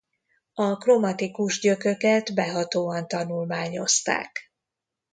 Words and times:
A 0.53 0.77
kromatikus 0.77 1.59
gyököket 1.59 2.33
behatóan 2.33 3.07
tanulmányozták. 3.07 4.53